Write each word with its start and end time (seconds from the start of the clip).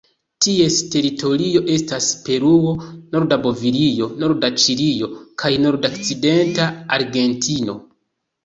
Ties 0.43 0.77
teritorio 0.93 1.61
estas 1.73 2.07
Peruo, 2.29 2.71
norda 3.17 3.39
Bolivio, 3.45 4.09
norda 4.25 4.51
Ĉilio 4.65 5.11
kaj 5.45 5.53
nordokcidenta 5.67 6.69
Argentino. 6.99 7.79